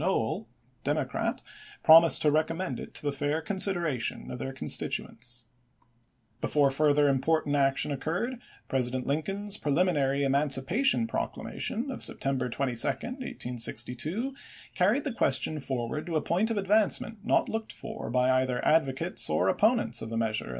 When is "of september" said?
11.91-12.49